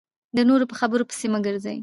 د 0.35 0.37
نورو 0.49 0.65
په 0.71 0.75
خبرو 0.79 1.07
پسې 1.09 1.25
مه 1.33 1.39
ګرځئ. 1.45 1.77